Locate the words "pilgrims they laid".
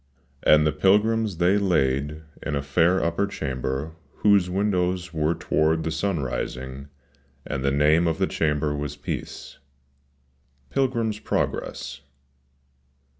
0.71-2.23